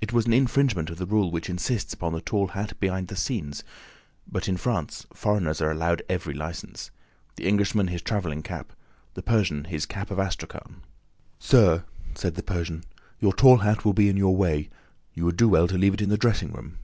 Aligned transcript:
It 0.00 0.12
was 0.12 0.24
an 0.26 0.32
infringement 0.32 0.88
of 0.88 0.98
the 0.98 1.04
rule 1.06 1.32
which 1.32 1.50
insists 1.50 1.92
upon 1.92 2.12
the 2.12 2.20
tall 2.20 2.46
hat 2.46 2.78
behind 2.78 3.08
the 3.08 3.16
scenes; 3.16 3.64
but 4.30 4.48
in 4.48 4.56
France 4.56 5.04
foreigners 5.12 5.60
are 5.60 5.72
allowed 5.72 6.00
every 6.08 6.32
license: 6.32 6.92
the 7.34 7.44
Englishman 7.48 7.88
his 7.88 8.00
traveling 8.00 8.44
cap, 8.44 8.72
the 9.14 9.20
Persian 9.24 9.64
his 9.64 9.84
cap 9.84 10.12
of 10.12 10.18
astrakhan. 10.20 10.82
"Sir," 11.40 11.82
said 12.14 12.36
the 12.36 12.42
Persian, 12.44 12.84
"your 13.18 13.32
tall 13.32 13.56
hat 13.56 13.84
will 13.84 13.94
be 13.94 14.08
in 14.08 14.16
your 14.16 14.36
way: 14.36 14.68
you 15.14 15.24
would 15.24 15.36
do 15.36 15.48
well 15.48 15.66
to 15.66 15.76
leave 15.76 15.94
it 15.94 16.02
in 16.02 16.08
the 16.08 16.16
dressing 16.16 16.52
room." 16.52 16.78